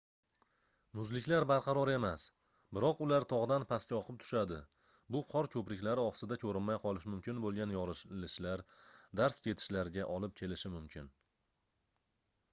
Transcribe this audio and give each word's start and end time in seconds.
muzliklar 0.99 1.43
barqaror 1.49 1.89
emas 1.95 2.23
biroq 2.77 3.01
ular 3.07 3.25
togʻdan 3.33 3.65
pastga 3.73 3.93
oqib 3.97 4.15
tushadi 4.23 4.57
bu 5.15 5.21
qor 5.33 5.49
koʻpriklari 5.57 6.05
osida 6.11 6.37
koʻrinmay 6.45 6.79
qolishi 6.85 7.11
mumkin 7.15 7.41
boʻlgan 7.45 7.73
yorilishlar 7.77 8.63
darz 9.21 9.37
ketishlarga 9.49 10.09
olib 10.17 10.33
kelishi 10.41 10.73
mumkin 10.79 11.13